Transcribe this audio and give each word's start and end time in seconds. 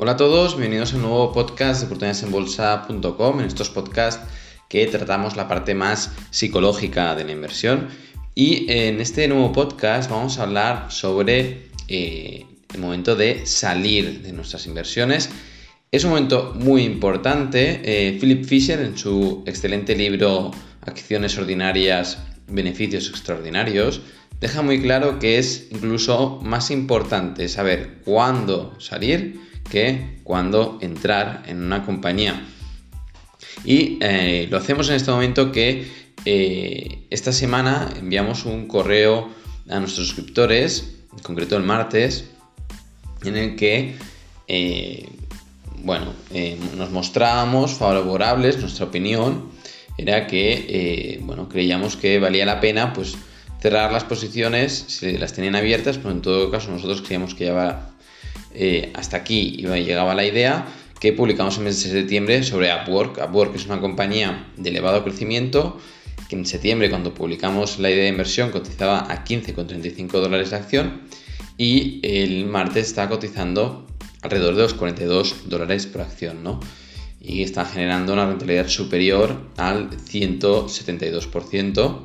Hola 0.00 0.12
a 0.12 0.16
todos, 0.16 0.56
bienvenidos 0.56 0.92
a 0.92 0.96
un 0.96 1.02
nuevo 1.02 1.32
podcast 1.32 1.80
de 1.80 1.86
oportunidadesenbolsa.com. 1.86 3.40
En 3.40 3.46
estos 3.46 3.68
podcasts 3.68 4.22
que 4.68 4.86
tratamos 4.86 5.34
la 5.34 5.48
parte 5.48 5.74
más 5.74 6.12
psicológica 6.30 7.16
de 7.16 7.24
la 7.24 7.32
inversión. 7.32 7.88
Y 8.32 8.70
en 8.70 9.00
este 9.00 9.26
nuevo 9.26 9.50
podcast 9.50 10.08
vamos 10.08 10.38
a 10.38 10.44
hablar 10.44 10.92
sobre 10.92 11.70
eh, 11.88 12.46
el 12.72 12.80
momento 12.80 13.16
de 13.16 13.44
salir 13.44 14.22
de 14.22 14.32
nuestras 14.32 14.68
inversiones. 14.68 15.30
Es 15.90 16.04
un 16.04 16.10
momento 16.10 16.54
muy 16.54 16.84
importante. 16.84 17.80
Eh, 17.82 18.18
Philip 18.20 18.44
Fisher, 18.44 18.78
en 18.78 18.96
su 18.96 19.42
excelente 19.46 19.96
libro 19.96 20.52
Acciones 20.82 21.36
Ordinarias, 21.38 22.18
Beneficios 22.46 23.08
Extraordinarios, 23.10 24.00
deja 24.40 24.62
muy 24.62 24.80
claro 24.80 25.18
que 25.18 25.38
es 25.38 25.66
incluso 25.72 26.38
más 26.40 26.70
importante 26.70 27.48
saber 27.48 27.98
cuándo 28.04 28.76
salir 28.78 29.47
que 29.68 30.18
cuándo 30.24 30.78
entrar 30.80 31.42
en 31.46 31.62
una 31.62 31.84
compañía. 31.84 32.42
Y 33.64 33.98
eh, 34.00 34.46
lo 34.50 34.58
hacemos 34.58 34.88
en 34.88 34.96
este 34.96 35.10
momento 35.10 35.52
que 35.52 35.86
eh, 36.24 37.06
esta 37.10 37.32
semana 37.32 37.88
enviamos 37.98 38.44
un 38.44 38.66
correo 38.66 39.30
a 39.68 39.80
nuestros 39.80 40.08
suscriptores, 40.08 40.94
en 41.12 41.22
concreto 41.22 41.56
el 41.56 41.62
martes, 41.62 42.30
en 43.24 43.36
el 43.36 43.56
que 43.56 43.96
eh, 44.46 45.08
bueno, 45.82 46.12
nos 46.76 46.90
mostrábamos 46.90 47.72
favorables, 47.72 48.58
nuestra 48.58 48.86
opinión 48.86 49.50
era 49.96 50.26
que 50.26 51.20
bueno, 51.22 51.48
creíamos 51.48 51.96
que 51.96 52.18
valía 52.18 52.44
la 52.46 52.60
pena 52.60 52.92
pues 52.92 53.16
cerrar 53.60 53.92
las 53.92 54.04
posiciones 54.04 54.84
si 54.88 55.18
las 55.18 55.32
tenían 55.32 55.56
abiertas, 55.56 55.98
pero 55.98 56.10
en 56.10 56.22
todo 56.22 56.50
caso 56.50 56.70
nosotros 56.70 57.02
creíamos 57.02 57.34
que 57.34 57.46
ya 57.46 57.52
va 57.52 57.90
eh, 58.54 58.90
hasta 58.94 59.18
aquí 59.18 59.58
llegaba 59.58 60.14
la 60.14 60.24
idea 60.24 60.66
que 61.00 61.12
publicamos 61.12 61.58
en 61.58 61.64
mes 61.64 61.82
de 61.82 61.90
septiembre 61.90 62.42
sobre 62.42 62.74
Upwork. 62.74 63.20
Upwork 63.28 63.54
es 63.54 63.66
una 63.66 63.78
compañía 63.80 64.48
de 64.56 64.70
elevado 64.70 65.04
crecimiento 65.04 65.78
que 66.28 66.36
en 66.36 66.44
septiembre 66.44 66.90
cuando 66.90 67.14
publicamos 67.14 67.78
la 67.78 67.90
idea 67.90 68.02
de 68.02 68.10
inversión 68.10 68.50
cotizaba 68.50 69.10
a 69.10 69.24
15,35 69.24 70.10
dólares 70.10 70.50
de 70.50 70.56
acción 70.56 71.00
y 71.56 72.00
el 72.02 72.44
martes 72.46 72.88
está 72.88 73.08
cotizando 73.08 73.86
alrededor 74.22 74.56
de 74.56 74.62
los 74.62 74.74
42 74.74 75.48
dólares 75.48 75.86
por 75.86 76.02
acción, 76.02 76.42
¿no? 76.42 76.58
Y 77.20 77.42
está 77.42 77.64
generando 77.64 78.12
una 78.12 78.26
rentabilidad 78.26 78.68
superior 78.68 79.40
al 79.56 79.90
172% 79.90 82.00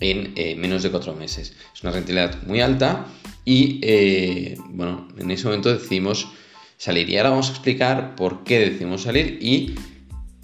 en 0.00 0.32
eh, 0.36 0.54
menos 0.56 0.82
de 0.82 0.90
4 0.90 1.14
meses. 1.14 1.54
Es 1.74 1.82
una 1.82 1.92
rentabilidad 1.92 2.42
muy 2.44 2.60
alta 2.60 3.06
y 3.44 3.80
eh, 3.82 4.56
bueno, 4.70 5.08
en 5.18 5.30
ese 5.30 5.44
momento 5.44 5.72
decidimos 5.72 6.28
salir. 6.76 7.08
Y 7.10 7.16
ahora 7.16 7.30
vamos 7.30 7.48
a 7.48 7.52
explicar 7.52 8.14
por 8.14 8.44
qué 8.44 8.58
decidimos 8.60 9.02
salir 9.02 9.38
y 9.40 9.74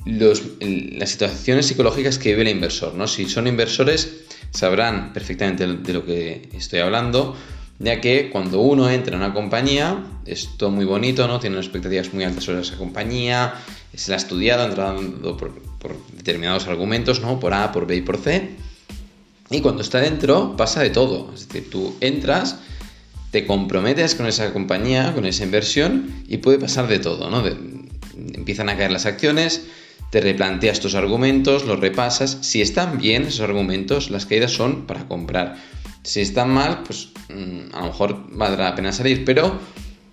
las 0.04 1.10
situaciones 1.10 1.66
psicológicas 1.66 2.18
que 2.18 2.30
vive 2.30 2.42
el 2.42 2.48
inversor. 2.48 2.94
¿no? 2.94 3.06
Si 3.06 3.28
son 3.28 3.46
inversores, 3.46 4.24
sabrán 4.50 5.12
perfectamente 5.12 5.66
de 5.66 5.92
lo 5.92 6.04
que 6.04 6.48
estoy 6.52 6.80
hablando, 6.80 7.36
ya 7.78 8.00
que 8.00 8.30
cuando 8.30 8.60
uno 8.60 8.90
entra 8.90 9.16
en 9.16 9.22
una 9.22 9.32
compañía, 9.32 10.04
es 10.26 10.56
todo 10.58 10.70
muy 10.70 10.84
bonito, 10.84 11.26
¿no? 11.26 11.40
tiene 11.40 11.56
expectativas 11.56 12.12
muy 12.12 12.24
altas 12.24 12.44
sobre 12.44 12.60
esa 12.60 12.76
compañía, 12.76 13.54
se 13.94 14.10
la 14.10 14.16
ha 14.16 14.18
estudiado, 14.18 14.62
ha 14.62 14.66
entrado 14.66 15.36
por, 15.36 15.62
por 15.78 15.96
determinados 16.12 16.66
argumentos, 16.66 17.20
¿no? 17.20 17.40
por 17.40 17.54
A, 17.54 17.72
por 17.72 17.86
B 17.86 17.96
y 17.96 18.00
por 18.02 18.18
C. 18.18 18.56
Y 19.50 19.60
cuando 19.60 19.82
está 19.82 20.00
dentro 20.00 20.56
pasa 20.56 20.82
de 20.82 20.90
todo. 20.90 21.32
Es 21.34 21.48
decir, 21.48 21.70
tú 21.70 21.96
entras 22.00 22.56
te 23.34 23.46
comprometes 23.46 24.14
con 24.14 24.26
esa 24.28 24.52
compañía, 24.52 25.12
con 25.12 25.26
esa 25.26 25.42
inversión 25.42 26.22
y 26.28 26.36
puede 26.36 26.60
pasar 26.60 26.86
de 26.86 27.00
todo, 27.00 27.30
¿no? 27.30 27.42
empiezan 28.32 28.68
a 28.68 28.76
caer 28.76 28.92
las 28.92 29.06
acciones, 29.06 29.66
te 30.10 30.20
replanteas 30.20 30.78
tus 30.78 30.94
argumentos, 30.94 31.64
los 31.64 31.80
repasas. 31.80 32.38
Si 32.42 32.62
están 32.62 32.96
bien 32.96 33.24
esos 33.24 33.40
argumentos, 33.40 34.08
las 34.10 34.26
caídas 34.26 34.52
son 34.52 34.86
para 34.86 35.08
comprar. 35.08 35.56
Si 36.04 36.20
están 36.20 36.50
mal, 36.50 36.84
pues 36.84 37.08
mm, 37.28 37.74
a 37.74 37.80
lo 37.80 37.86
mejor 37.86 38.24
valdrá 38.30 38.66
la 38.66 38.76
pena 38.76 38.92
salir, 38.92 39.24
pero 39.24 39.58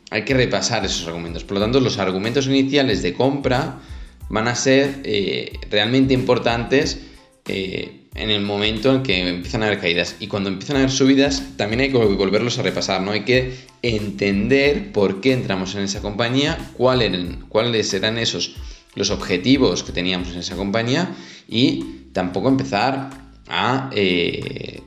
hay 0.09 0.25
que 0.25 0.33
repasar 0.33 0.83
esos 0.83 1.07
argumentos. 1.07 1.43
Por 1.43 1.57
lo 1.57 1.61
tanto, 1.61 1.79
los 1.79 1.99
argumentos 1.99 2.47
iniciales 2.47 3.03
de 3.03 3.13
compra 3.13 3.81
van 4.29 4.47
a 4.47 4.55
ser 4.55 5.01
eh, 5.03 5.59
realmente 5.69 6.15
importantes. 6.15 7.01
Eh, 7.47 8.01
en 8.13 8.29
el 8.29 8.41
momento 8.41 8.93
en 8.93 9.03
que 9.03 9.29
empiezan 9.29 9.63
a 9.63 9.67
haber 9.67 9.79
caídas. 9.79 10.17
Y 10.19 10.27
cuando 10.27 10.49
empiezan 10.49 10.75
a 10.75 10.79
haber 10.79 10.91
subidas, 10.91 11.43
también 11.55 11.79
hay 11.79 11.91
que 11.91 11.97
volverlos 11.97 12.59
a 12.59 12.61
repasar, 12.61 13.01
¿no? 13.01 13.11
Hay 13.11 13.23
que 13.23 13.55
entender 13.81 14.91
por 14.91 15.21
qué 15.21 15.33
entramos 15.33 15.75
en 15.75 15.83
esa 15.83 16.01
compañía, 16.01 16.57
cuáles 16.77 17.93
eran 17.93 18.17
esos 18.17 18.55
los 18.93 19.09
objetivos 19.09 19.83
que 19.83 19.93
teníamos 19.93 20.29
en 20.33 20.39
esa 20.39 20.57
compañía 20.57 21.15
y 21.47 22.09
tampoco 22.11 22.49
empezar 22.49 23.09
a 23.47 23.89
eh, 23.93 24.81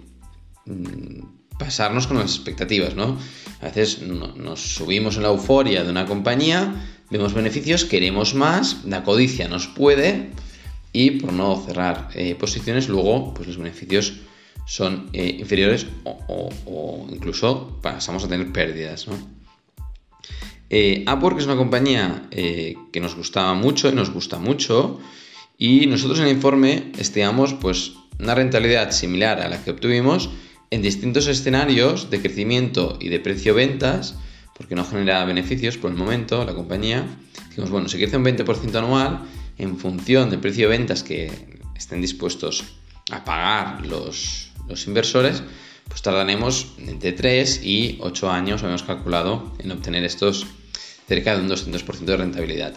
pasarnos 1.59 2.07
con 2.07 2.19
las 2.19 2.35
expectativas, 2.35 2.95
¿no? 2.95 3.19
A 3.63 3.67
veces 3.67 4.03
nos 4.03 4.61
subimos 4.61 5.17
en 5.17 5.23
la 5.23 5.29
euforia 5.29 5.85
de 5.85 5.91
una 5.91 6.05
compañía, 6.05 6.87
vemos 7.11 7.33
beneficios, 7.33 7.87
queremos 7.87 8.35
más, 8.35 8.85
la 8.85 9.05
codicia 9.05 9.49
nos 9.49 9.67
puede 9.67 10.31
y 10.95 11.11
por 11.11 11.33
no 11.33 11.61
cerrar 11.61 12.09
eh, 12.15 12.35
posiciones 12.37 12.89
luego 12.89 13.35
pues 13.35 13.49
los 13.49 13.59
beneficios 13.59 14.15
son 14.65 15.11
eh, 15.13 15.37
inferiores 15.39 15.87
o, 16.05 17.07
incluso 17.11 17.79
pasamos 17.83 18.25
a 18.25 18.29
tener 18.29 18.51
pérdidas. 18.51 19.09
¿no? 19.09 19.19
Eh, 20.71 21.05
Upwork 21.07 21.39
es 21.39 21.45
una 21.45 21.57
compañía 21.57 22.29
que 22.31 23.01
nos 23.01 23.15
gustaba 23.15 23.53
mucho 23.53 23.91
y 23.91 23.93
nos 23.93 24.11
gusta 24.11 24.39
mucho 24.39 25.01
y 25.59 25.87
nosotros 25.87 26.21
en 26.21 26.27
el 26.27 26.33
informe 26.33 26.93
estimamos 26.99 27.53
pues 27.55 27.93
una 28.19 28.35
rentabilidad 28.35 28.93
similar 28.93 29.41
a 29.41 29.49
la 29.49 29.63
que 29.63 29.73
obtuvimos 29.73 30.31
en 30.71 30.81
distintos 30.81 31.27
escenarios 31.27 32.09
de 32.09 32.21
crecimiento 32.21 32.99
y 33.01 33.09
de 33.09 33.19
precio-ventas 33.21 34.17
porque 34.57 34.77
no 34.77 34.85
genera 34.85 35.25
beneficios 35.25 35.77
por 35.77 35.91
el 35.91 35.97
momento 35.97 36.45
la 36.45 36.55
compañía. 36.55 37.05
Dijimos, 37.49 37.71
bueno, 37.71 37.89
si 37.89 37.99
crece 37.99 38.17
un 38.17 38.25
20% 38.25 38.75
anual, 38.77 39.23
en 39.59 39.79
función 39.79 40.31
del 40.31 40.41
precio 40.41 40.69
de 40.69 40.77
ventas 40.77 41.03
que 41.03 41.31
estén 41.77 42.01
dispuestos 42.01 42.65
a 43.11 43.25
pagar 43.25 43.87
los, 43.87 44.51
inversores, 44.87 45.43
pues 45.89 46.03
tardaremos 46.03 46.73
entre 46.79 47.13
3 47.13 47.61
y 47.63 47.99
8 48.01 48.31
años, 48.31 48.63
hemos 48.63 48.83
calculado, 48.83 49.55
en 49.59 49.71
obtener 49.71 50.05
estos 50.05 50.47
cerca 51.07 51.37
de 51.37 51.43
un 51.43 51.49
200% 51.49 52.05
de 52.05 52.17
rentabilidad. 52.17 52.75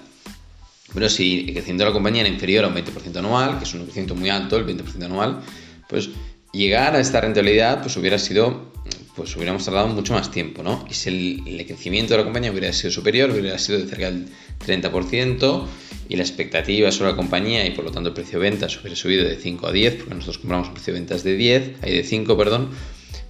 Pero 0.93 1.09
si 1.09 1.45
creciendo 1.53 1.85
la 1.85 1.93
compañía 1.93 2.21
era 2.21 2.29
inferior 2.29 2.65
a 2.65 2.67
un 2.67 2.75
20% 2.75 3.17
anual, 3.17 3.57
que 3.57 3.63
es 3.63 3.73
un 3.73 3.83
crecimiento 3.83 4.15
muy 4.15 4.29
alto, 4.29 4.57
el 4.57 4.65
20% 4.65 5.03
anual, 5.03 5.41
pues 5.87 6.09
llegar 6.51 6.95
a 6.95 6.99
esta 6.99 7.21
rentabilidad 7.21 7.81
pues 7.81 7.95
hubiera 7.97 8.19
sido 8.19 8.71
pues 9.17 9.35
hubiéramos 9.35 9.65
tardado 9.65 9.87
mucho 9.87 10.13
más 10.13 10.29
tiempo, 10.29 10.61
¿no? 10.61 10.85
Y 10.87 10.93
si 10.93 11.09
el, 11.09 11.65
crecimiento 11.65 12.13
de 12.13 12.19
la 12.19 12.23
compañía 12.23 12.51
hubiera 12.51 12.71
sido 12.71 12.91
superior, 12.91 13.31
hubiera 13.31 13.57
sido 13.57 13.79
de 13.79 13.87
cerca 13.87 14.11
del 14.11 14.27
30%, 14.65 15.65
y 16.09 16.15
la 16.15 16.23
expectativa 16.23 16.91
sobre 16.91 17.11
la 17.11 17.15
compañía 17.15 17.65
y 17.65 17.71
por 17.71 17.85
lo 17.85 17.91
tanto 17.91 18.09
el 18.09 18.15
precio 18.15 18.39
de 18.39 18.49
ventas 18.49 18.79
hubiera 18.79 18.95
subido 18.95 19.27
de 19.27 19.35
5 19.35 19.67
a 19.67 19.71
10, 19.71 19.95
porque 19.95 20.15
nosotros 20.15 20.37
compramos 20.37 20.67
un 20.69 20.73
precio 20.73 20.93
de 20.93 20.99
ventas 20.99 21.23
de 21.23 21.35
10, 21.35 21.75
hay 21.81 21.97
de 21.97 22.03
5, 22.03 22.37
perdón, 22.37 22.69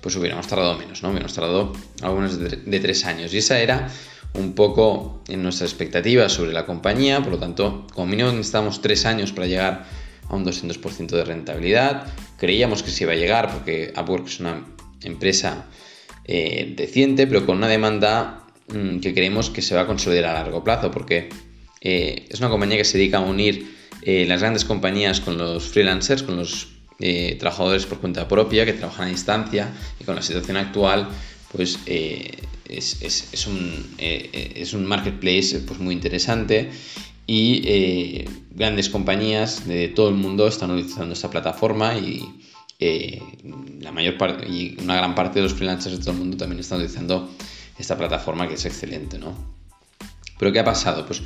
pues 0.01 0.15
hubiéramos 0.15 0.47
tardado 0.47 0.77
menos, 0.77 1.01
¿no? 1.01 1.09
Hubiéramos 1.09 1.33
tardado 1.33 1.73
algunos 2.01 2.39
de, 2.39 2.57
de 2.57 2.79
3 2.79 3.05
años. 3.05 3.33
Y 3.33 3.39
esa 3.39 3.59
era 3.59 3.89
un 4.33 4.53
poco 4.53 5.23
en 5.27 5.41
nuestra 5.43 5.65
expectativa 5.65 6.29
sobre 6.29 6.53
la 6.53 6.65
compañía, 6.65 7.21
por 7.21 7.33
lo 7.33 7.39
tanto, 7.39 7.87
como 7.93 8.07
mínimo 8.07 8.31
necesitamos 8.31 8.81
3 8.81 9.05
años 9.05 9.31
para 9.31 9.47
llegar 9.47 9.85
a 10.29 10.35
un 10.35 10.45
200% 10.45 11.07
de 11.07 11.23
rentabilidad. 11.23 12.07
Creíamos 12.37 12.83
que 12.83 12.91
se 12.91 13.05
iba 13.05 13.13
a 13.13 13.15
llegar 13.15 13.51
porque 13.51 13.93
Upwork 13.97 14.27
es 14.27 14.39
una 14.39 14.65
empresa 15.01 15.65
eh, 16.25 16.73
deciente, 16.75 17.27
pero 17.27 17.45
con 17.45 17.57
una 17.57 17.67
demanda 17.67 18.45
mm, 18.67 18.99
que 18.99 19.13
creemos 19.13 19.49
que 19.49 19.61
se 19.61 19.75
va 19.75 19.81
a 19.81 19.87
consolidar 19.87 20.25
a 20.25 20.33
largo 20.33 20.63
plazo, 20.63 20.91
porque 20.91 21.29
eh, 21.81 22.25
es 22.29 22.39
una 22.39 22.49
compañía 22.49 22.77
que 22.77 22.85
se 22.85 22.97
dedica 22.97 23.17
a 23.17 23.21
unir 23.21 23.75
eh, 24.01 24.25
las 24.27 24.41
grandes 24.41 24.65
compañías 24.65 25.19
con 25.19 25.37
los 25.37 25.63
freelancers, 25.65 26.23
con 26.23 26.37
los 26.37 26.69
trabajadores 27.39 27.85
por 27.85 27.99
cuenta 27.99 28.27
propia 28.27 28.65
que 28.65 28.73
trabajan 28.73 29.07
a 29.07 29.11
distancia 29.11 29.71
y 29.99 30.03
con 30.03 30.15
la 30.15 30.23
situación 30.23 30.57
actual, 30.57 31.07
pues 31.51 31.77
es, 31.85 33.45
un, 33.45 33.95
es, 33.99 34.73
un, 34.73 34.83
marketplace 34.83 35.59
pues, 35.59 35.79
muy 35.79 35.93
interesante 35.93 36.71
y 37.27 38.25
grandes 38.49 38.89
compañías 38.89 39.67
de 39.67 39.89
todo 39.89 40.09
el 40.09 40.15
mundo 40.15 40.47
están 40.47 40.71
utilizando 40.71 41.13
esta 41.13 41.29
plataforma 41.29 41.95
y 41.95 42.25
eh, 42.79 43.19
la 43.81 43.91
mayor 43.91 44.19
parte 44.19 44.47
y 44.47 44.77
una 44.79 44.95
gran 44.95 45.15
parte 45.15 45.39
de 45.39 45.43
los 45.43 45.53
freelancers 45.53 45.97
de 45.97 46.01
todo 46.01 46.11
el 46.11 46.19
mundo 46.19 46.37
también 46.37 46.59
están 46.59 46.77
utilizando 46.77 47.27
esta 47.77 47.97
plataforma 47.97 48.47
que 48.47 48.53
es 48.53 48.65
excelente, 48.65 49.17
¿no? 49.17 49.33
Pero 50.37 50.51
¿qué 50.51 50.59
ha 50.59 50.63
pasado? 50.63 51.03
Pues 51.07 51.23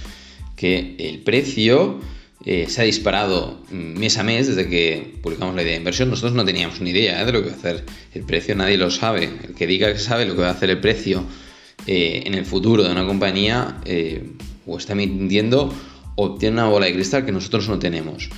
que 0.56 0.96
el 1.00 1.20
precio 1.20 2.00
eh, 2.46 2.66
se 2.68 2.82
ha 2.82 2.84
disparado 2.86 3.64
mes 3.72 4.18
a 4.18 4.24
mes 4.24 4.48
desde 4.48 4.70
que 4.70 5.16
publicamos 5.22 5.56
la 5.56 5.62
idea 5.62 5.74
de 5.74 5.80
inversión. 5.80 6.10
Nosotros 6.10 6.34
no 6.34 6.46
teníamos 6.46 6.82
ni 6.82 6.90
idea 6.92 7.22
¿eh? 7.22 7.26
de 7.26 7.32
lo 7.32 7.42
que 7.42 7.50
va 7.50 7.56
a 7.56 7.58
hacer 7.58 7.86
el 8.14 8.24
precio, 8.24 8.56
nadie 8.56 8.78
lo 8.78 8.90
sabe. 8.92 9.26
El 9.26 9.56
que 9.56 9.68
diga 9.68 9.92
que 9.92 10.00
sabe 10.00 10.26
lo 10.26 10.36
que 10.36 10.42
va 10.42 10.50
a 10.50 10.54
hacer 10.54 10.70
el 10.70 10.80
precio 10.80 11.24
en 11.88 12.36
el 12.36 12.46
futuro 12.46 12.84
de 12.84 12.92
una 12.92 13.08
compañía, 13.08 13.82
o 14.68 14.78
está 14.78 14.94
mintiendo 14.94 15.74
o 16.16 16.36
tiene 16.36 16.56
una 16.56 16.68
bola 16.68 16.86
de 16.86 16.94
cristal 16.94 17.26
que 17.26 17.32
nosotros 17.32 17.68
no 17.70 17.80
tenemos. 17.80 18.30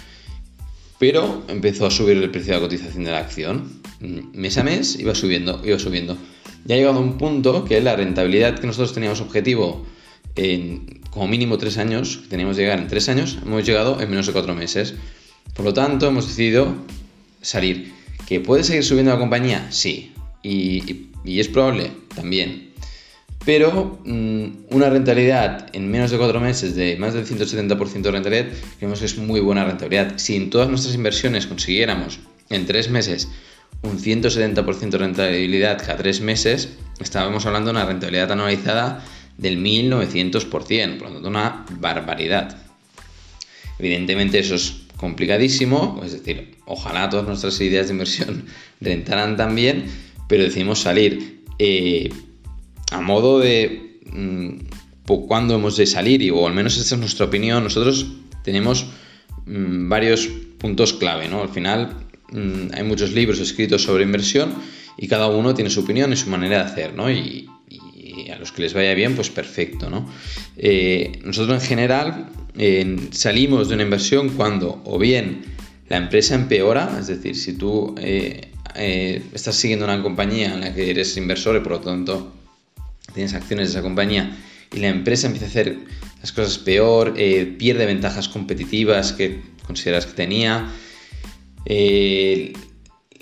Pero 1.00 1.44
empezó 1.48 1.86
a 1.86 1.92
subir 1.92 2.18
el 2.18 2.32
precio 2.32 2.54
de 2.54 2.60
la 2.60 2.66
cotización 2.66 3.04
de 3.04 3.12
la 3.12 3.20
acción. 3.20 3.82
Mes 4.00 4.58
a 4.58 4.64
mes 4.64 4.98
iba 5.00 5.16
subiendo, 5.16 5.62
iba 5.66 5.80
subiendo. 5.80 6.18
Ya 6.66 6.76
ha 6.76 6.78
llegado 6.78 7.00
a 7.00 7.02
un 7.02 7.18
punto 7.18 7.66
que 7.66 7.82
la 7.82 7.96
rentabilidad 7.96 8.60
que 8.60 8.68
nosotros 8.68 8.94
teníamos 8.94 9.20
objetivo 9.20 9.86
en 10.36 11.02
como 11.14 11.28
mínimo 11.28 11.58
tres 11.60 11.78
años, 11.78 12.24
teníamos 12.28 12.58
que 12.58 12.64
llegar 12.64 12.80
en 12.80 12.88
tres 12.88 13.08
años, 13.08 13.38
hemos 13.46 13.64
llegado 13.64 14.02
en 14.02 14.10
menos 14.10 14.26
de 14.26 14.34
cuatro 14.34 14.56
meses. 14.56 14.96
Por 15.54 15.64
lo 15.64 15.74
tanto, 15.74 16.08
hemos 16.08 16.28
decidido 16.28 16.74
salir. 17.42 17.94
¿Que 18.28 18.40
puede 18.40 18.64
seguir 18.64 18.84
subiendo 18.84 19.12
la 19.12 19.20
compañía? 19.20 19.68
Sí. 19.70 20.12
Y, 20.42 21.10
es 21.26 21.48
probable 21.48 21.92
también. 22.16 22.72
Pero 23.46 24.00
mm, 24.06 24.46
una 24.72 24.90
rentabilidad 24.90 25.68
en 25.74 25.92
menos 25.92 26.10
de 26.10 26.18
cuatro 26.18 26.40
meses 26.40 26.76
de 26.76 26.98
más 26.98 27.14
del 27.14 27.28
170% 27.28 28.02
de 28.02 28.12
rentabilidad, 28.12 28.48
creemos 28.78 29.00
que 29.00 29.06
es 29.06 29.18
muy 29.18 29.40
buena 29.40 29.66
rentabilidad. 29.66 30.14
Si 30.18 30.36
en 30.36 30.50
todas 30.50 30.68
nuestras 30.68 30.96
inversiones 30.96 31.46
consiguiéramos 31.46 32.20
en 32.50 32.66
tres 32.66 32.90
meses 32.90 33.30
un 33.84 34.00
170% 34.00 34.90
de 34.90 34.98
rentabilidad 34.98 35.78
cada 35.78 35.98
tres 35.98 36.22
meses, 36.22 36.70
estábamos 37.00 37.46
hablando 37.46 37.72
de 37.72 37.78
una 37.78 37.86
rentabilidad 37.86 38.32
anualizada 38.32 39.04
del 39.38 39.62
1900%, 39.62 40.98
por 40.98 41.08
lo 41.08 41.14
tanto 41.16 41.30
una 41.30 41.66
barbaridad. 41.80 42.58
Evidentemente 43.80 44.40
eso 44.40 44.56
es 44.56 44.84
complicadísimo, 44.98 46.02
es 46.06 46.14
decir, 46.14 46.56
ojalá 46.66 47.10
todas 47.10 47.28
nuestras 47.28 47.60
ideas 47.62 47.88
de 47.88 47.94
inversión 47.94 48.46
rentaran 48.82 49.36
también, 49.36 49.86
pero 50.28 50.44
decidimos 50.44 50.80
salir 50.80 51.44
eh, 51.60 52.10
a 52.92 53.02
modo 53.02 53.40
de 53.40 54.00
mm, 54.12 54.50
cuándo 55.28 55.56
hemos 55.56 55.78
de 55.78 55.86
salir, 55.86 56.32
o 56.32 56.48
al 56.48 56.54
menos 56.54 56.78
esta 56.78 56.96
es 56.96 57.00
nuestra 57.02 57.26
opinión, 57.26 57.64
nosotros 57.64 58.08
tenemos 58.44 58.86
mm, 59.46 59.90
varios 59.90 60.30
puntos 60.58 60.94
clave, 60.94 61.28
¿no? 61.28 61.42
Al 61.42 61.50
final 61.50 61.96
mm, 62.32 62.74
hay 62.74 62.84
muchos 62.84 63.12
libros 63.12 63.40
escritos 63.40 63.84
sobre 63.84 64.04
inversión 64.04 64.54
y 64.98 65.08
cada 65.08 65.28
uno 65.28 65.54
tiene 65.54 65.70
su 65.70 65.82
opinión 65.82 66.14
y 66.14 66.16
su 66.16 66.30
manera 66.30 66.60
de 66.60 66.64
hacer, 66.64 66.94
¿no? 66.94 67.12
Y, 67.12 67.50
a 68.34 68.38
los 68.38 68.52
que 68.52 68.62
les 68.62 68.74
vaya 68.74 68.94
bien, 68.94 69.16
pues 69.16 69.30
perfecto, 69.30 69.90
¿no? 69.90 70.10
Eh, 70.58 71.20
nosotros 71.24 71.62
en 71.62 71.68
general 71.68 72.30
salimos 73.12 73.68
de 73.70 73.76
una 73.76 73.84
inversión 73.84 74.30
cuando 74.30 74.82
o 74.86 75.00
bien 75.00 75.42
la 75.90 75.98
empresa 75.98 76.36
empeora, 76.36 76.98
es 77.00 77.08
decir, 77.08 77.36
si 77.36 77.54
tú 77.54 77.96
eh, 77.98 78.50
eh, 78.76 79.24
estás 79.34 79.56
siguiendo 79.56 79.86
una 79.86 80.02
compañía 80.02 80.54
en 80.54 80.62
la 80.62 80.74
que 80.74 80.90
eres 80.90 81.18
inversor 81.18 81.56
y 81.58 81.60
por 81.60 81.74
lo 81.74 81.80
tanto 81.82 82.34
tienes 83.14 83.34
acciones 83.34 83.70
de 83.70 83.80
esa 83.80 83.82
compañía 83.82 84.38
y 84.72 84.78
la 84.80 84.90
empresa 84.90 85.28
empieza 85.28 85.46
a 85.48 85.50
hacer 85.50 85.78
las 86.20 86.32
cosas 86.32 86.58
peor, 86.58 87.14
pierde 87.14 87.86
ventajas 87.86 88.30
competitivas 88.30 89.14
que 89.14 89.42
consideras 89.66 90.06
que 90.06 90.14
tenía, 90.14 90.72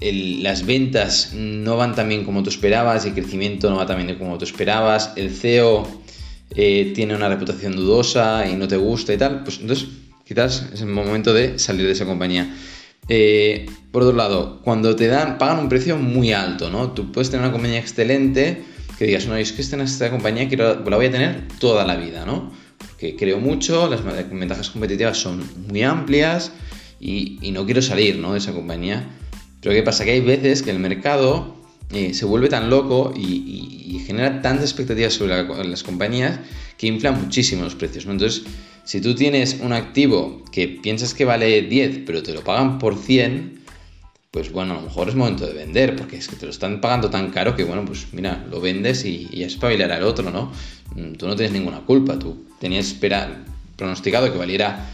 las 0.02 0.66
ventas 0.66 1.32
no 1.34 1.78
van 1.78 1.94
tan 1.94 2.10
bien 2.10 2.24
como 2.24 2.42
tú 2.42 2.50
esperabas, 2.50 3.06
el 3.06 3.14
crecimiento 3.14 3.70
no 3.70 3.78
va 3.78 3.86
tan 3.86 4.04
bien 4.04 4.18
como 4.18 4.38
tú 4.38 4.46
esperabas, 4.46 5.14
el 5.16 5.30
CEO 5.30 5.88
eh, 6.56 6.92
tiene 6.96 7.16
una 7.16 7.30
reputación 7.30 7.76
dudosa 7.76 8.48
y 8.50 8.56
no 8.56 8.68
te 8.68 8.78
gusta 8.78 9.14
y 9.14 9.18
tal, 9.18 9.44
pues 9.44 9.60
entonces 9.60 9.88
quizás 10.26 10.70
es 10.74 10.82
el 10.82 10.88
momento 10.88 11.34
de 11.34 11.60
salir 11.60 11.86
de 11.86 11.92
esa 11.92 12.06
compañía. 12.06 12.52
Eh, 13.10 13.68
por 13.92 14.04
otro 14.04 14.16
lado, 14.16 14.62
cuando 14.64 14.96
te 14.96 15.08
dan, 15.08 15.38
pagan 15.38 15.60
un 15.60 15.70
precio 15.70 15.98
muy 15.98 16.34
alto, 16.34 16.72
¿no? 16.72 16.92
Tú 16.92 17.12
puedes 17.12 17.30
tener 17.30 17.44
una 17.44 17.52
compañía 17.52 17.80
excelente 17.80 18.64
que 18.98 19.06
digas, 19.06 19.28
no, 19.28 19.36
es 19.36 19.52
que 19.52 19.62
esta, 19.62 19.82
esta 19.84 20.10
compañía 20.10 20.48
la 20.58 20.98
voy 20.98 21.06
a 21.06 21.12
tener 21.12 21.48
toda 21.60 21.86
la 21.86 21.96
vida, 21.96 22.26
¿no? 22.26 22.52
Porque 22.78 23.16
creo 23.16 23.40
mucho, 23.40 23.88
las 23.88 24.04
ventajas 24.04 24.72
competitivas 24.72 25.18
son 25.18 25.44
muy 25.68 25.84
amplias 25.84 26.52
y, 27.00 27.38
y 27.42 27.52
no 27.52 27.66
quiero 27.66 27.82
salir, 27.82 28.18
¿no? 28.18 28.34
De 28.34 28.40
esa 28.40 28.54
compañía. 28.54 29.08
Pero 29.62 29.76
¿qué 29.76 29.84
pasa? 29.84 30.04
Que 30.06 30.12
hay 30.12 30.22
veces 30.22 30.64
que 30.64 30.72
el 30.72 30.80
mercado 30.80 31.56
eh, 31.94 32.14
se 32.14 32.26
vuelve 32.26 32.50
tan 32.50 32.70
loco 32.70 33.14
y, 33.16 34.02
genera 34.06 34.42
tantas 34.42 34.66
expectativas 34.66 35.14
sobre 35.14 35.44
las 35.70 35.84
compañías 35.84 36.40
que 36.78 36.88
infla 36.88 37.12
muchísimo 37.12 37.64
los 37.64 37.76
precios. 37.76 38.06
Entonces, 38.06 38.44
si 38.84 39.00
tú 39.00 39.16
tienes 39.16 39.60
un 39.62 39.72
activo 39.72 40.44
que 40.52 40.68
piensas 40.68 41.14
que 41.14 41.24
vale 41.24 41.62
10, 41.62 42.02
pero 42.06 42.22
te 42.22 42.34
lo 42.34 42.44
pagan 42.44 42.78
por 42.78 42.98
100, 42.98 43.62
pues 44.32 44.52
bueno, 44.52 44.74
a 44.74 44.76
lo 44.78 44.82
mejor 44.82 45.08
es 45.08 45.16
momento 45.16 45.46
de 45.46 45.54
vender, 45.54 45.96
porque 45.96 46.18
es 46.18 46.28
que 46.28 46.36
te 46.36 46.46
lo 46.46 46.52
están 46.52 46.82
pagando 46.82 47.10
tan 47.10 47.30
caro 47.30 47.56
que, 47.56 47.64
bueno, 47.64 47.86
pues 47.86 48.08
mira, 48.12 48.46
lo 48.50 48.60
vendes 48.60 49.06
y, 49.06 49.30
y 49.32 49.44
espabilar 49.44 49.92
al 49.92 50.04
otro, 50.04 50.32
¿no? 50.32 50.52
Mm, 50.96 51.14
tú 51.14 51.28
no 51.28 51.36
tienes 51.36 51.54
ninguna 51.54 51.82
culpa, 51.82 52.18
tú 52.18 52.44
tenías 52.60 52.88
espera, 52.88 53.46
pronosticado 53.78 54.32
que 54.32 54.38
valiera 54.38 54.90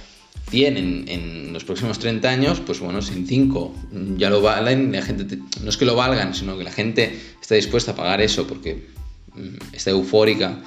100 0.49 1.05
en, 1.07 1.53
los 1.53 1.63
próximos 1.63 1.99
30 1.99 2.29
años, 2.29 2.61
pues 2.65 2.79
bueno, 2.79 3.01
sin 3.01 3.25
5 3.25 3.75
ya 4.17 4.29
lo 4.29 4.41
valen, 4.41 4.91
la 4.91 5.01
gente 5.01 5.39
no 5.63 5.69
es 5.69 5.77
que 5.77 5.85
lo 5.85 5.95
valgan, 5.95 6.33
sino 6.35 6.57
que 6.57 6.63
la 6.63 6.71
gente 6.71 7.19
está 7.41 7.55
dispuesta 7.55 7.91
a 7.91 7.95
pagar 7.95 8.21
eso 8.21 8.45
porque 8.45 8.87
mm, 9.33 9.73
está 9.73 9.91
eufórica 9.91 10.61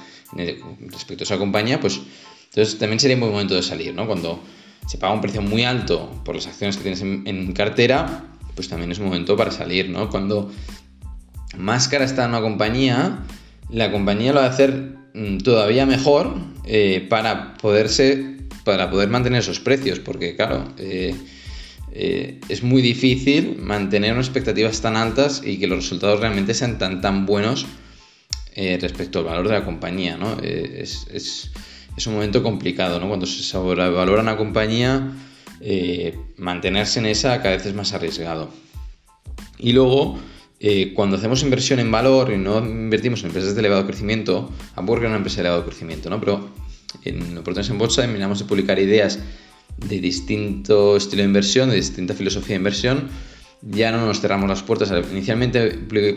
respecto 0.89 1.23
a 1.23 1.25
esa 1.25 1.37
compañía, 1.37 1.79
pues 1.79 1.99
entonces 2.45 2.77
también 2.77 2.99
sería 2.99 3.15
un 3.15 3.21
buen 3.21 3.31
momento 3.31 3.55
de 3.55 3.63
salir, 3.63 3.93
¿no? 3.93 4.07
Cuando 4.07 4.41
se 4.87 4.97
paga 4.97 5.13
un 5.13 5.21
precio 5.21 5.41
muy 5.41 5.63
alto 5.63 6.21
por 6.25 6.35
las 6.35 6.47
acciones 6.47 6.77
que 6.77 6.83
tienes 6.83 7.01
en, 7.01 7.53
cartera, 7.53 8.25
pues 8.55 8.67
también 8.67 8.91
es 8.91 8.99
un 8.99 9.05
momento 9.05 9.37
para 9.37 9.51
salir, 9.51 9.89
¿no? 9.89 10.09
Cuando 10.09 10.51
más 11.57 11.87
cara 11.87 12.05
está 12.05 12.27
una 12.27 12.41
compañía, 12.41 13.19
la 13.69 13.91
compañía 13.91 14.33
lo 14.33 14.39
va 14.39 14.47
a 14.47 14.49
hacer 14.49 14.97
mm, 15.13 15.37
todavía 15.39 15.85
mejor 15.85 16.35
eh, 16.65 17.05
para 17.09 17.55
poderse 17.55 18.40
para 18.63 18.89
poder 18.89 19.09
mantener 19.09 19.41
esos 19.41 19.59
precios, 19.59 19.99
porque 19.99 20.35
claro, 20.35 20.67
eh, 20.77 21.15
eh, 21.93 22.39
es 22.47 22.63
muy 22.63 22.81
difícil 22.81 23.57
mantener 23.57 24.13
unas 24.13 24.27
expectativas 24.27 24.81
tan 24.81 24.95
altas 24.95 25.41
y 25.45 25.57
que 25.57 25.67
los 25.67 25.79
resultados 25.79 26.19
realmente 26.19 26.53
sean 26.53 26.77
tan, 26.77 27.01
tan 27.01 27.25
buenos 27.25 27.65
eh, 28.55 28.77
respecto 28.81 29.19
al 29.19 29.25
valor 29.25 29.47
de 29.47 29.53
la 29.53 29.65
compañía, 29.65 30.17
¿no? 30.17 30.37
Es, 30.41 31.07
es, 31.11 31.51
es, 31.97 32.07
un 32.07 32.13
momento 32.13 32.43
complicado, 32.43 32.99
¿no? 32.99 33.07
Cuando 33.07 33.25
se 33.25 33.43
sobrevalora 33.43 34.21
una 34.21 34.37
compañía, 34.37 35.11
mantenerse 36.37 36.99
en 36.99 37.05
esa 37.05 37.41
cada 37.41 37.55
vez 37.55 37.65
es 37.65 37.73
más 37.73 37.93
arriesgado. 37.93 38.51
Y 39.59 39.73
luego, 39.73 40.19
cuando 40.95 41.17
hacemos 41.17 41.43
inversión 41.43 41.79
en 41.79 41.91
valor 41.91 42.31
y 42.33 42.37
no 42.37 42.59
invertimos 42.59 43.21
en 43.21 43.27
empresas 43.27 43.53
de 43.53 43.59
elevado 43.59 43.85
crecimiento, 43.85 44.49
Hamburger 44.75 45.05
es 45.05 45.09
una 45.09 45.17
empresa 45.17 45.37
de 45.37 45.41
elevado 45.41 45.65
crecimiento, 45.65 46.09
¿no? 46.09 46.19
Pero 46.19 46.49
en 47.03 47.37
Oportunidades 47.37 47.69
en 47.69 47.77
Bolsa 47.77 48.07
miramos 48.07 48.39
de 48.39 48.45
publicar 48.45 48.79
ideas 48.79 49.19
de 49.77 49.99
distinto 49.99 50.97
estilo 50.97 51.21
de 51.21 51.27
inversión, 51.27 51.69
de 51.69 51.75
distinta 51.75 52.13
filosofía 52.13 52.49
de 52.49 52.55
inversión. 52.55 53.09
Ya 53.61 53.91
no 53.91 54.05
nos 54.05 54.21
cerramos 54.21 54.49
las 54.49 54.63
puertas. 54.63 54.91
Inicialmente 55.11 55.71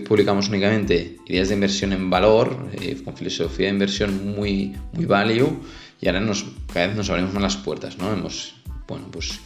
publicamos 0.09 0.49
únicamente 0.49 1.19
ideas 1.27 1.49
de 1.49 1.55
inversión 1.55 1.93
en 1.93 2.09
valor, 2.09 2.71
eh, 2.81 3.01
con 3.05 3.17
filosofía 3.17 3.67
de 3.67 3.73
inversión 3.73 4.35
muy, 4.35 4.75
muy 4.93 5.05
value, 5.05 5.61
y 6.01 6.07
ahora 6.07 6.21
nos, 6.21 6.47
cada 6.73 6.87
vez 6.87 6.97
nos 6.97 7.11
abrimos 7.11 7.35
más 7.35 7.43
las 7.43 7.57
puertas. 7.57 7.99
¿no? 7.99 8.11
Hemos, 8.13 8.55
bueno, 8.89 9.09
pues 9.11 9.41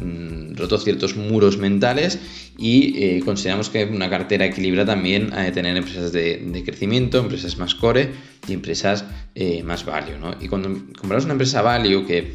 Mm, 0.00 0.56
roto 0.56 0.76
ciertos 0.78 1.14
muros 1.14 1.56
mentales 1.56 2.18
y 2.58 3.00
eh, 3.00 3.22
consideramos 3.24 3.70
que 3.70 3.84
una 3.84 4.10
cartera 4.10 4.44
equilibrada 4.44 4.94
también 4.94 5.32
ha 5.32 5.42
de 5.42 5.52
tener 5.52 5.76
empresas 5.76 6.10
de, 6.10 6.62
crecimiento, 6.64 7.18
empresas 7.20 7.58
más 7.58 7.76
core 7.76 8.10
y 8.48 8.54
empresas 8.54 9.04
eh, 9.36 9.62
más 9.62 9.84
value. 9.84 10.18
¿no? 10.18 10.34
Y 10.40 10.48
cuando 10.48 10.70
compramos 10.98 11.24
una 11.24 11.34
empresa 11.34 11.62
value 11.62 12.06
que 12.06 12.32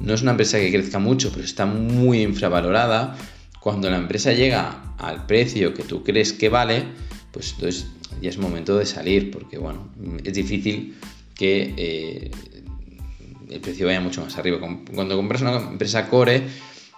no 0.00 0.14
es 0.14 0.22
una 0.22 0.30
empresa 0.30 0.58
que 0.58 0.70
crezca 0.70 0.98
mucho, 0.98 1.30
pero 1.30 1.44
está 1.44 1.66
muy 1.66 2.22
infravalorada, 2.22 3.16
cuando 3.60 3.90
la 3.90 3.98
empresa 3.98 4.32
llega 4.32 4.94
al 4.96 5.26
precio 5.26 5.74
que 5.74 5.82
tú 5.82 6.02
crees 6.02 6.32
que 6.32 6.48
vale, 6.48 6.84
pues 7.32 7.52
entonces 7.54 7.86
ya 8.22 8.30
es 8.30 8.38
momento 8.38 8.78
de 8.78 8.86
salir, 8.86 9.30
porque 9.30 9.58
bueno, 9.58 9.88
es 10.24 10.32
difícil 10.32 10.96
que 11.34 11.74
eh, 11.76 12.30
el 13.50 13.60
precio 13.60 13.86
vaya 13.86 14.00
mucho 14.00 14.22
más 14.22 14.38
arriba. 14.38 14.58
Cuando 14.94 15.16
compras 15.16 15.42
una 15.42 15.56
empresa 15.56 16.08
core, 16.08 16.44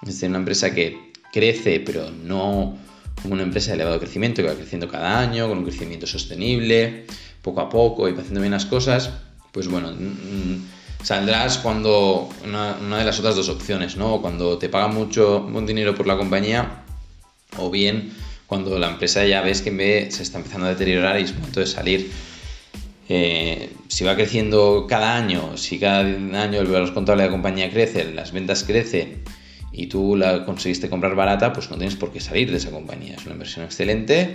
es 0.02 0.08
decir, 0.08 0.28
una 0.28 0.38
empresa 0.38 0.74
que 0.74 1.12
crece, 1.32 1.80
pero 1.80 2.10
no 2.10 2.78
como 3.22 3.34
una 3.34 3.42
empresa 3.42 3.70
de 3.70 3.76
elevado 3.76 3.98
crecimiento, 3.98 4.42
que 4.42 4.48
va 4.48 4.54
creciendo 4.54 4.88
cada 4.88 5.20
año, 5.20 5.48
con 5.48 5.58
un 5.58 5.64
crecimiento 5.64 6.06
sostenible, 6.06 7.04
poco 7.42 7.60
a 7.60 7.68
poco 7.68 8.08
y 8.08 8.12
haciendo 8.12 8.40
bien 8.40 8.52
las 8.52 8.66
cosas, 8.66 9.10
pues 9.52 9.68
bueno, 9.68 9.92
saldrás 11.02 11.58
cuando 11.58 12.28
una, 12.44 12.98
de 12.98 13.04
las 13.04 13.18
otras 13.18 13.36
dos 13.36 13.48
opciones, 13.48 13.96
¿no? 13.96 14.20
Cuando 14.20 14.58
te 14.58 14.68
pagan 14.68 14.94
mucho 14.94 15.40
buen 15.42 15.66
dinero 15.66 15.94
por 15.94 16.06
la 16.06 16.16
compañía, 16.16 16.82
o 17.58 17.70
bien 17.70 18.12
cuando 18.46 18.78
la 18.78 18.90
empresa 18.90 19.24
ya 19.26 19.42
ves 19.42 19.62
que 19.62 20.08
se 20.10 20.22
está 20.22 20.38
empezando 20.38 20.66
a 20.66 20.70
deteriorar 20.70 21.20
y 21.20 21.24
es 21.24 21.34
momento 21.34 21.60
de 21.60 21.66
salir. 21.66 22.10
Eh, 23.08 23.72
si 23.88 24.04
va 24.04 24.14
creciendo 24.14 24.86
cada 24.88 25.16
año, 25.16 25.56
si 25.56 25.78
cada 25.78 26.00
año 26.00 26.60
el 26.60 26.66
valor 26.66 26.94
contable 26.94 27.24
de 27.24 27.28
la 27.28 27.32
compañía 27.32 27.70
crece, 27.70 28.12
las 28.12 28.32
ventas 28.32 28.64
crecen 28.64 29.22
y 29.72 29.86
tú 29.86 30.16
la 30.16 30.44
conseguiste 30.44 30.88
comprar 30.88 31.14
barata, 31.14 31.52
pues 31.52 31.70
no 31.70 31.76
tienes 31.76 31.96
por 31.96 32.12
qué 32.12 32.20
salir 32.20 32.50
de 32.50 32.56
esa 32.56 32.70
compañía. 32.70 33.14
Es 33.14 33.24
una 33.24 33.34
inversión 33.34 33.64
excelente 33.64 34.34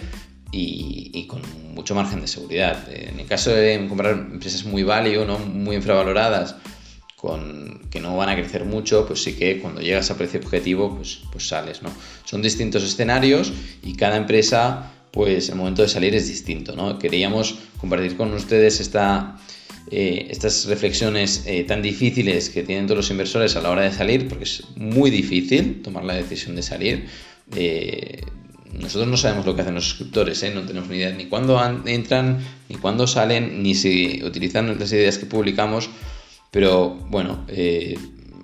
y, 0.51 1.25
con 1.27 1.41
mucho 1.73 1.95
margen 1.95 2.21
de 2.21 2.27
seguridad. 2.27 2.87
En 2.91 3.19
el 3.19 3.25
caso 3.25 3.51
de 3.51 3.85
comprar 3.87 4.13
empresas 4.13 4.63
muy 4.65 4.83
value, 4.83 5.25
¿no? 5.25 5.37
muy 5.39 5.75
infravaloradas, 5.75 6.55
con, 7.15 7.81
que 7.89 7.99
no 7.99 8.15
van 8.15 8.29
a 8.29 8.35
crecer 8.35 8.65
mucho, 8.65 9.05
pues 9.07 9.23
sí 9.23 9.33
que 9.33 9.59
cuando 9.59 9.81
llegas 9.81 10.11
a 10.11 10.17
precio 10.17 10.39
objetivo, 10.39 10.95
pues, 10.95 11.21
pues 11.31 11.47
sales, 11.47 11.81
¿no? 11.81 11.89
Son 12.23 12.41
distintos 12.41 12.83
escenarios 12.83 13.51
y 13.83 13.95
cada 13.95 14.17
empresa, 14.17 14.91
pues 15.11 15.49
el 15.49 15.55
momento 15.55 15.81
de 15.81 15.87
salir 15.87 16.13
es 16.15 16.27
distinto, 16.27 16.75
¿no? 16.75 16.99
Queríamos 16.99 17.55
compartir 17.79 18.15
con 18.15 18.33
ustedes 18.33 18.79
esta, 18.79 19.37
eh, 19.91 20.27
estas 20.29 20.65
reflexiones 20.65 21.43
eh, 21.45 21.63
tan 21.63 21.81
difíciles 21.81 22.49
que 22.49 22.63
tienen 22.63 22.87
todos 22.87 22.97
los 22.97 23.11
inversores 23.11 23.55
a 23.55 23.61
la 23.61 23.69
hora 23.69 23.83
de 23.83 23.91
salir, 23.91 24.27
porque 24.27 24.45
es 24.45 24.63
muy 24.75 25.11
difícil 25.11 25.81
tomar 25.83 26.03
la 26.03 26.15
decisión 26.15 26.55
de 26.55 26.63
salir. 26.63 27.05
Eh, 27.55 28.21
nosotros 28.73 29.07
no 29.07 29.15
sabemos 29.15 29.45
lo 29.45 29.55
que 29.55 29.61
hacen 29.61 29.75
los 29.75 29.87
suscriptores, 29.87 30.43
no 30.53 30.63
tenemos 30.63 30.89
ni 30.89 30.97
idea 30.97 31.11
ni 31.11 31.25
cuándo 31.25 31.61
entran, 31.85 32.39
ni 32.67 32.75
cuándo 32.75 33.07
salen, 33.07 33.63
ni 33.63 33.75
si 33.75 34.21
utilizan 34.23 34.77
las 34.79 34.91
ideas 34.91 35.17
que 35.17 35.25
publicamos 35.25 35.89
pero 36.51 36.91
bueno, 37.09 37.45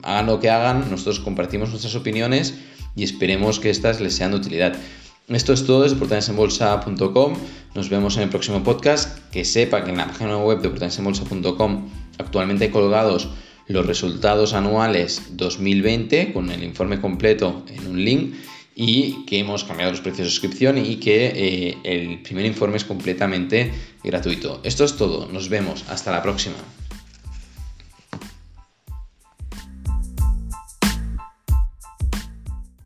hagan 0.03 0.25
lo 0.25 0.41
que 0.41 0.49
hagan, 0.49 0.91
nosotros 0.91 1.21
compartimos 1.21 1.69
nuestras 1.69 1.95
opiniones 1.95 2.55
y 2.93 3.05
esperemos 3.05 3.61
que 3.61 3.69
estas 3.69 4.01
les 4.01 4.15
sean 4.15 4.31
de 4.31 4.37
utilidad. 4.37 4.75
Esto 5.33 5.53
es 5.53 5.65
todo 5.65 5.83
desde 5.83 5.95
portalesenbolsa.com. 5.95 7.33
Nos 7.73 7.89
vemos 7.89 8.17
en 8.17 8.23
el 8.23 8.29
próximo 8.29 8.63
podcast. 8.63 9.17
Que 9.29 9.45
sepa 9.45 9.83
que 9.83 9.91
en 9.91 9.97
la 9.97 10.07
página 10.07 10.37
web 10.37 10.61
de 10.61 10.69
portalesenbolsa.com 10.69 11.89
actualmente 12.17 12.65
hay 12.65 12.71
colgados 12.71 13.29
los 13.67 13.85
resultados 13.85 14.53
anuales 14.53 15.37
2020 15.37 16.33
con 16.33 16.51
el 16.51 16.63
informe 16.63 16.99
completo 16.99 17.63
en 17.69 17.87
un 17.87 18.03
link 18.03 18.33
y 18.75 19.25
que 19.25 19.39
hemos 19.39 19.63
cambiado 19.63 19.91
los 19.91 20.01
precios 20.01 20.27
de 20.27 20.31
suscripción 20.31 20.77
y 20.77 20.97
que 20.97 21.27
eh, 21.27 21.77
el 21.83 22.21
primer 22.21 22.45
informe 22.45 22.77
es 22.77 22.83
completamente 22.83 23.71
gratuito. 24.03 24.59
Esto 24.63 24.83
es 24.83 24.97
todo. 24.97 25.27
Nos 25.31 25.49
vemos. 25.49 25.85
Hasta 25.89 26.11
la 26.11 26.21
próxima. 26.21 26.55